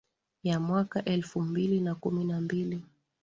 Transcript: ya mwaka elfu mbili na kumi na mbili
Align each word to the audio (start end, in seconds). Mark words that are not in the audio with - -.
ya 0.43 0.59
mwaka 0.59 1.05
elfu 1.05 1.41
mbili 1.41 1.81
na 1.81 1.95
kumi 1.95 2.23
na 2.25 2.41
mbili 2.41 2.81